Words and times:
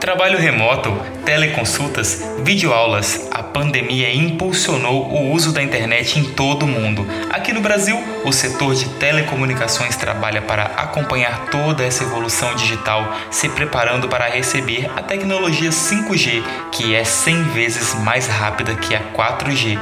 Trabalho 0.00 0.38
remoto, 0.38 0.90
teleconsultas, 1.22 2.22
videoaulas, 2.38 3.28
a 3.30 3.42
pandemia 3.42 4.14
impulsionou 4.14 5.06
o 5.06 5.32
uso 5.32 5.52
da 5.52 5.62
internet 5.62 6.18
em 6.18 6.24
todo 6.24 6.62
o 6.62 6.66
mundo. 6.66 7.06
Aqui 7.28 7.52
no 7.52 7.60
Brasil, 7.60 8.02
o 8.24 8.32
setor 8.32 8.74
de 8.74 8.88
telecomunicações 8.94 9.96
trabalha 9.96 10.40
para 10.40 10.64
acompanhar 10.64 11.50
toda 11.50 11.84
essa 11.84 12.04
evolução 12.04 12.54
digital, 12.54 13.12
se 13.30 13.50
preparando 13.50 14.08
para 14.08 14.30
receber 14.30 14.90
a 14.96 15.02
tecnologia 15.02 15.68
5G, 15.68 16.42
que 16.72 16.94
é 16.94 17.04
100 17.04 17.42
vezes 17.50 17.94
mais 17.96 18.26
rápida 18.26 18.74
que 18.76 18.94
a 18.94 19.02
4G. 19.12 19.78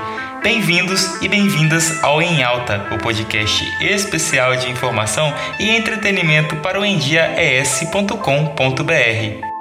Bem-vindos 0.47 1.21
e 1.21 1.27
bem-vindas 1.27 2.05
ao 2.05 2.23
Em 2.23 2.45
Alta, 2.45 2.87
o 2.95 2.99
podcast 2.99 3.65
especial 3.85 4.55
de 4.55 4.71
informação 4.71 5.35
e 5.59 5.71
entretenimento 5.71 6.55
para 6.59 6.81
o 6.81 6.85
endiaes.com.br. 6.85 9.55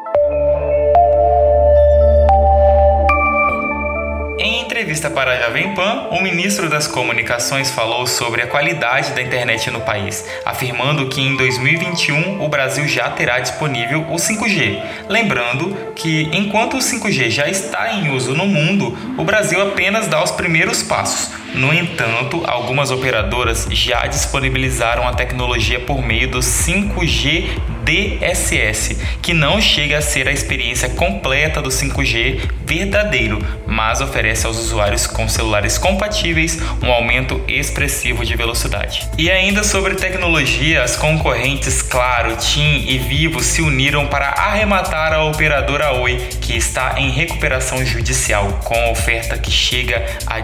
entrevista 4.76 5.10
para 5.10 5.32
a 5.32 5.42
Jovem 5.42 5.74
Pan, 5.74 6.10
o 6.12 6.22
ministro 6.22 6.70
das 6.70 6.86
Comunicações 6.86 7.72
falou 7.72 8.06
sobre 8.06 8.42
a 8.42 8.48
qualidade 8.48 9.14
da 9.14 9.22
internet 9.22 9.72
no 9.72 9.80
país, 9.80 10.26
afirmando 10.44 11.08
que 11.08 11.22
em 11.22 11.38
2021 11.38 12.44
o 12.44 12.50
Brasil 12.50 12.86
já 12.86 13.10
terá 13.10 13.40
disponível 13.40 14.02
o 14.10 14.18
5G. 14.18 14.84
Lembrando 15.08 15.94
que, 15.96 16.24
enquanto 16.34 16.76
o 16.76 16.80
5G 16.80 17.30
já 17.30 17.48
está 17.48 17.94
em 17.94 18.14
uso 18.14 18.36
no 18.36 18.46
mundo, 18.46 18.98
o 19.18 19.24
Brasil 19.24 19.62
apenas 19.62 20.10
dá 20.10 20.22
os 20.22 20.32
primeiros 20.32 20.84
passos. 20.84 21.45
No 21.56 21.74
entanto, 21.74 22.44
algumas 22.46 22.92
operadoras 22.92 23.66
já 23.72 24.06
disponibilizaram 24.08 25.08
a 25.08 25.14
tecnologia 25.14 25.80
por 25.80 26.06
meio 26.06 26.30
do 26.30 26.40
5G 26.40 27.50
DSS, 27.86 28.98
que 29.22 29.32
não 29.32 29.62
chega 29.62 30.00
a 30.00 30.02
ser 30.02 30.28
a 30.28 30.32
experiência 30.32 30.90
completa 30.90 31.62
do 31.62 31.70
5G 31.70 32.42
verdadeiro, 32.66 33.38
mas 33.68 34.02
oferece 34.02 34.48
aos 34.48 34.58
usuários 34.58 35.06
com 35.06 35.30
celulares 35.30 35.78
compatíveis 35.78 36.60
um 36.82 36.92
aumento 36.92 37.40
expressivo 37.48 38.26
de 38.26 38.36
velocidade. 38.36 39.08
E 39.20 39.30
ainda 39.30 39.64
sobre 39.64 39.94
tecnologia, 39.94 40.82
as 40.84 40.96
concorrentes 40.96 41.84
Claro, 41.84 42.36
TIM 42.38 42.86
e 42.88 42.98
Vivo 42.98 43.42
se 43.42 43.62
uniram 43.62 44.08
para 44.08 44.30
arrematar 44.30 45.14
a 45.14 45.24
operadora 45.24 45.94
Oi, 45.94 46.18
que 46.42 46.58
está 46.58 46.96
em 46.98 47.12
recuperação 47.12 47.86
judicial, 47.86 48.62
com 48.64 48.92
oferta 48.92 49.38
que 49.38 49.52
chega 49.52 50.04
a 50.26 50.40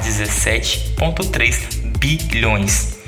17,3 1.01 1.97
bilhões. 1.97 3.01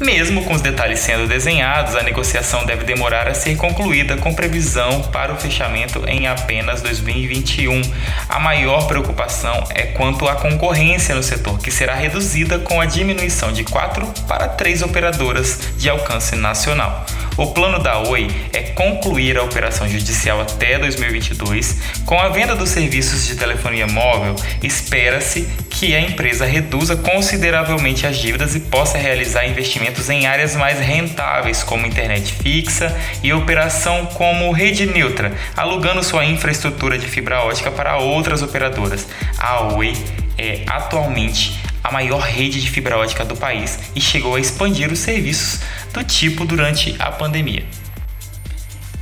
Mesmo 0.00 0.44
com 0.44 0.54
os 0.54 0.62
detalhes 0.62 1.00
sendo 1.00 1.26
desenhados, 1.26 1.94
a 1.94 2.02
negociação 2.02 2.64
deve 2.64 2.84
demorar 2.84 3.28
a 3.28 3.34
ser 3.34 3.56
concluída 3.56 4.16
com 4.16 4.34
previsão 4.34 5.02
para 5.02 5.32
o 5.32 5.36
fechamento 5.36 6.02
em 6.06 6.26
apenas 6.26 6.80
2021. 6.80 7.82
A 8.28 8.38
maior 8.38 8.86
preocupação 8.86 9.64
é 9.74 9.82
quanto 9.82 10.26
à 10.26 10.36
concorrência 10.36 11.14
no 11.14 11.22
setor, 11.22 11.58
que 11.58 11.70
será 11.70 11.94
reduzida 11.94 12.58
com 12.58 12.80
a 12.80 12.86
diminuição 12.86 13.52
de 13.52 13.64
quatro 13.64 14.06
para 14.26 14.48
três 14.48 14.80
operadoras 14.80 15.60
de 15.76 15.90
alcance 15.90 16.34
nacional. 16.34 17.04
O 17.36 17.48
plano 17.48 17.78
da 17.78 17.98
Oi 17.98 18.28
é 18.52 18.62
concluir 18.62 19.38
a 19.38 19.42
operação 19.42 19.88
judicial 19.88 20.40
até 20.40 20.78
2022. 20.78 21.76
Com 22.04 22.18
a 22.18 22.28
venda 22.28 22.54
dos 22.54 22.70
serviços 22.70 23.26
de 23.26 23.36
telefonia 23.36 23.86
móvel, 23.86 24.36
espera-se 24.62 25.48
que 25.80 25.94
a 25.94 26.00
empresa 26.02 26.44
reduza 26.44 26.94
consideravelmente 26.94 28.06
as 28.06 28.18
dívidas 28.18 28.54
e 28.54 28.60
possa 28.60 28.98
realizar 28.98 29.46
investimentos 29.46 30.10
em 30.10 30.26
áreas 30.26 30.54
mais 30.54 30.78
rentáveis, 30.78 31.62
como 31.62 31.86
internet 31.86 32.34
fixa 32.34 32.94
e 33.22 33.32
operação 33.32 34.04
como 34.04 34.52
rede 34.52 34.84
neutra, 34.84 35.32
alugando 35.56 36.04
sua 36.04 36.26
infraestrutura 36.26 36.98
de 36.98 37.06
fibra 37.06 37.40
ótica 37.40 37.70
para 37.70 37.96
outras 37.96 38.42
operadoras. 38.42 39.08
A 39.38 39.72
Oi 39.72 39.94
é 40.36 40.64
atualmente 40.66 41.58
a 41.82 41.90
maior 41.90 42.20
rede 42.20 42.60
de 42.60 42.68
fibra 42.68 42.98
ótica 42.98 43.24
do 43.24 43.34
país 43.34 43.78
e 43.96 44.02
chegou 44.02 44.34
a 44.34 44.40
expandir 44.40 44.92
os 44.92 44.98
serviços 44.98 45.62
do 45.94 46.04
tipo 46.04 46.44
durante 46.44 46.94
a 46.98 47.10
pandemia. 47.10 47.64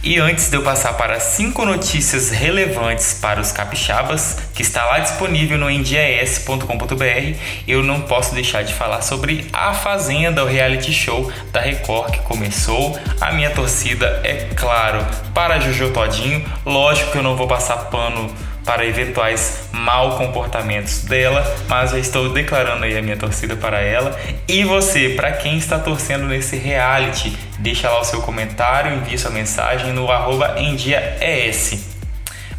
E 0.01 0.19
antes 0.21 0.49
de 0.49 0.57
eu 0.57 0.63
passar 0.63 0.93
para 0.93 1.19
cinco 1.19 1.65
notícias 1.65 2.31
relevantes 2.31 3.15
para 3.15 3.41
os 3.41 3.51
capixabas, 3.51 4.39
que 4.55 4.63
está 4.63 4.85
lá 4.85 5.01
disponível 5.01 5.59
no 5.59 5.69
endias.com.br, 5.69 7.37
eu 7.67 7.83
não 7.83 8.03
posso 8.03 8.33
deixar 8.33 8.63
de 8.63 8.73
falar 8.73 9.03
sobre 9.03 9.47
A 9.53 9.75
Fazenda, 9.75 10.45
o 10.45 10.47
reality 10.47 10.93
show 10.93 11.31
da 11.51 11.61
Record 11.61 12.13
que 12.13 12.21
começou. 12.21 12.97
A 13.21 13.33
minha 13.33 13.51
torcida 13.51 14.21
é 14.23 14.49
claro 14.55 15.05
para 15.35 15.59
Jojo 15.59 15.91
Todinho. 15.91 16.45
Lógico 16.65 17.11
que 17.11 17.19
eu 17.19 17.23
não 17.23 17.35
vou 17.35 17.49
passar 17.49 17.77
pano 17.87 18.33
para 18.69 18.85
eventuais 18.85 19.61
mal 19.73 20.19
comportamentos 20.19 21.03
dela, 21.05 21.43
mas 21.67 21.95
eu 21.95 21.99
estou 21.99 22.35
declarando 22.35 22.85
aí 22.85 22.99
a 22.99 23.01
minha 23.01 23.17
torcida 23.17 23.57
para 23.57 23.81
ela. 23.81 24.15
E 24.47 24.63
você, 24.63 25.15
para 25.17 25.33
quem 25.33 25.57
está 25.57 25.79
torcendo 25.79 26.27
nesse 26.27 26.55
reality, 26.55 27.35
deixa 27.59 27.89
lá 27.89 27.99
o 27.99 28.05
seu 28.05 28.21
comentário, 28.21 28.93
envie 28.93 29.17
sua 29.17 29.31
mensagem 29.31 29.95
no 29.95 30.13
arroba 30.13 30.57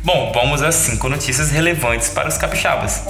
Bom, 0.04 0.32
vamos 0.34 0.64
às 0.64 0.74
5 0.74 1.08
notícias 1.08 1.52
relevantes 1.52 2.10
para 2.10 2.28
os 2.28 2.40
capixabas. 2.40 3.04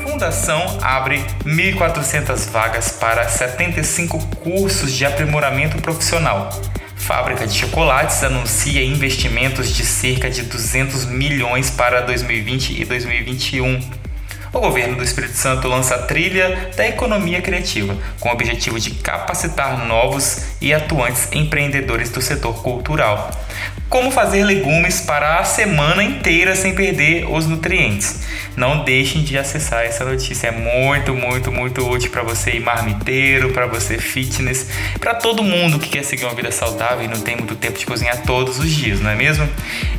Fundação 0.00 0.78
abre 0.80 1.24
1.400 1.44 2.50
vagas 2.50 2.90
para 2.90 3.26
75 3.26 4.24
cursos 4.36 4.92
de 4.92 5.04
aprimoramento 5.04 5.82
profissional. 5.82 6.50
Fábrica 6.96 7.46
de 7.46 7.54
chocolates 7.54 8.22
anuncia 8.22 8.82
investimentos 8.82 9.74
de 9.74 9.84
cerca 9.84 10.30
de 10.30 10.42
200 10.42 11.06
milhões 11.06 11.70
para 11.70 12.00
2020 12.00 12.80
e 12.80 12.84
2021. 12.84 13.80
O 14.52 14.60
governo 14.60 14.96
do 14.96 15.02
Espírito 15.02 15.34
Santo 15.34 15.66
lança 15.66 15.96
a 15.96 16.02
trilha 16.02 16.70
da 16.76 16.86
economia 16.86 17.42
criativa, 17.42 17.96
com 18.20 18.28
o 18.28 18.32
objetivo 18.32 18.78
de 18.78 18.92
capacitar 18.92 19.84
novos 19.86 20.56
e 20.60 20.72
atuantes 20.72 21.28
empreendedores 21.32 22.08
do 22.10 22.22
setor 22.22 22.62
cultural. 22.62 23.30
Como 23.88 24.10
fazer 24.10 24.44
legumes 24.44 25.00
para 25.00 25.38
a 25.38 25.44
semana 25.44 26.02
inteira 26.02 26.56
sem 26.56 26.74
perder 26.74 27.26
os 27.30 27.46
nutrientes. 27.46 28.20
Não 28.56 28.84
deixem 28.84 29.22
de 29.22 29.36
acessar 29.36 29.84
essa 29.84 30.04
notícia, 30.04 30.48
é 30.48 30.50
muito, 30.50 31.14
muito, 31.14 31.50
muito 31.50 31.88
útil 31.88 32.10
para 32.10 32.22
você 32.22 32.52
ir 32.52 32.60
marmiteiro, 32.60 33.50
para 33.52 33.66
você 33.66 33.98
fitness, 33.98 34.68
para 35.00 35.14
todo 35.14 35.42
mundo 35.42 35.78
que 35.78 35.88
quer 35.88 36.04
seguir 36.04 36.24
uma 36.24 36.34
vida 36.34 36.50
saudável 36.50 37.04
e 37.04 37.08
não 37.08 37.20
tem 37.20 37.36
muito 37.36 37.56
tempo 37.56 37.78
de 37.78 37.86
cozinhar 37.86 38.22
todos 38.22 38.58
os 38.58 38.70
dias, 38.70 39.00
não 39.00 39.10
é 39.10 39.14
mesmo? 39.14 39.48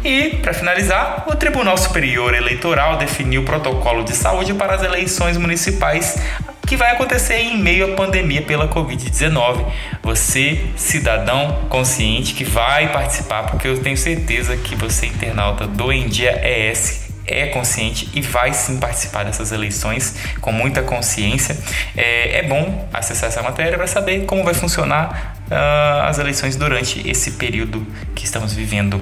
E, 0.03 0.37
para 0.41 0.53
finalizar, 0.53 1.25
o 1.27 1.35
Tribunal 1.35 1.77
Superior 1.77 2.33
Eleitoral 2.33 2.97
definiu 2.97 3.41
o 3.41 3.45
protocolo 3.45 4.03
de 4.03 4.15
saúde 4.15 4.53
para 4.53 4.75
as 4.75 4.83
eleições 4.83 5.37
municipais 5.37 6.17
que 6.65 6.75
vai 6.75 6.91
acontecer 6.91 7.35
em 7.35 7.57
meio 7.57 7.93
à 7.93 7.95
pandemia 7.95 8.41
pela 8.41 8.67
Covid-19. 8.67 9.65
Você, 10.01 10.65
cidadão 10.75 11.65
consciente 11.69 12.33
que 12.33 12.43
vai 12.43 12.91
participar, 12.91 13.43
porque 13.43 13.67
eu 13.67 13.81
tenho 13.81 13.97
certeza 13.97 14.57
que 14.57 14.75
você, 14.75 15.07
internauta 15.07 15.67
do 15.67 15.91
Em 15.91 16.07
Dia 16.07 16.41
ES, 16.43 17.04
é 17.27 17.47
consciente 17.47 18.09
e 18.13 18.21
vai 18.21 18.53
sim 18.53 18.77
participar 18.77 19.25
dessas 19.25 19.51
eleições 19.51 20.15
com 20.41 20.51
muita 20.51 20.81
consciência. 20.81 21.57
É, 21.95 22.39
é 22.39 22.43
bom 22.43 22.87
acessar 22.93 23.29
essa 23.29 23.41
matéria 23.41 23.77
para 23.77 23.87
saber 23.87 24.25
como 24.25 24.43
vai 24.43 24.53
funcionar 24.53 25.35
uh, 25.49 26.07
as 26.07 26.19
eleições 26.19 26.55
durante 26.55 27.07
esse 27.07 27.31
período 27.31 27.85
que 28.13 28.25
estamos 28.25 28.53
vivendo. 28.53 29.01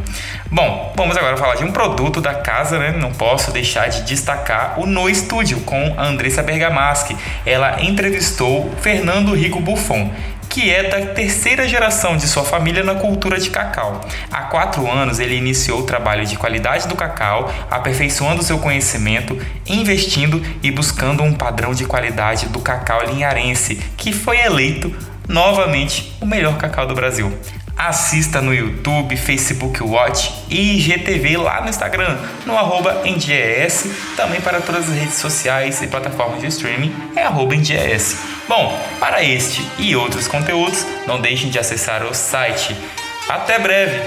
Bom, 0.49 0.93
vamos 0.95 1.17
agora 1.17 1.37
falar 1.37 1.55
de 1.55 1.63
um 1.63 1.71
produto 1.71 2.21
da 2.21 2.35
casa, 2.35 2.79
né? 2.79 2.91
Não 2.91 3.11
posso 3.11 3.51
deixar 3.51 3.89
de 3.89 4.03
destacar 4.03 4.79
o 4.79 4.85
No 4.85 5.09
Estúdio 5.09 5.59
com 5.61 5.95
a 5.97 6.05
Andressa 6.05 6.41
Bergamaschi. 6.41 7.15
Ela 7.45 7.81
entrevistou 7.81 8.71
Fernando 8.81 9.33
Rico 9.33 9.59
Buffon 9.59 10.11
que 10.53 10.69
é 10.69 10.83
da 10.83 11.13
terceira 11.15 11.67
geração 11.67 12.15
de 12.15 12.27
sua 12.27 12.43
família 12.43 12.83
na 12.83 12.93
cultura 12.93 13.39
de 13.39 13.49
cacau. 13.49 14.01
Há 14.31 14.43
quatro 14.43 14.87
anos 14.87 15.19
ele 15.19 15.35
iniciou 15.35 15.79
o 15.79 15.83
trabalho 15.83 16.27
de 16.27 16.37
qualidade 16.37 16.87
do 16.87 16.95
cacau, 16.95 17.51
aperfeiçoando 17.71 18.43
seu 18.43 18.59
conhecimento, 18.59 19.35
investindo 19.65 20.39
e 20.61 20.69
buscando 20.69 21.23
um 21.23 21.33
padrão 21.33 21.73
de 21.73 21.85
qualidade 21.85 22.49
do 22.49 22.59
cacau 22.59 23.03
linharense, 23.03 23.81
que 23.97 24.13
foi 24.13 24.41
eleito 24.41 24.95
novamente 25.27 26.15
o 26.21 26.25
melhor 26.27 26.55
cacau 26.59 26.85
do 26.85 26.93
Brasil. 26.93 27.35
Assista 27.77 28.41
no 28.41 28.53
YouTube, 28.53 29.17
Facebook 29.17 29.81
Watch 29.83 30.31
e 30.49 30.77
IGTV 30.77 31.37
lá 31.37 31.61
no 31.61 31.69
Instagram, 31.69 32.17
no 32.45 32.57
arroba 32.57 33.01
NDES, 33.03 33.87
também 34.15 34.39
para 34.41 34.61
todas 34.61 34.89
as 34.89 34.95
redes 34.95 35.15
sociais 35.15 35.81
e 35.81 35.87
plataformas 35.87 36.39
de 36.39 36.47
streaming 36.47 36.93
é 37.15 37.23
arroba 37.23 37.55
NDES. 37.55 38.17
Bom, 38.47 38.79
para 38.99 39.23
este 39.23 39.67
e 39.77 39.95
outros 39.95 40.27
conteúdos, 40.27 40.85
não 41.07 41.19
deixem 41.19 41.49
de 41.49 41.59
acessar 41.59 42.03
o 42.03 42.13
site. 42.13 42.75
Até 43.27 43.57
breve! 43.59 44.01